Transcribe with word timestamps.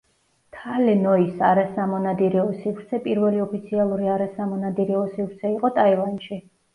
თალე 0.59 0.93
ნოის 1.01 1.35
არასამონადირეო 1.49 2.45
სივრცე 2.61 2.99
პირველი 3.03 3.41
ოფიციალური 3.43 4.09
არასამონადირეო 4.15 5.03
სივრცე 5.13 5.53
იყო 5.59 5.71
ტაილანდში. 5.77 6.39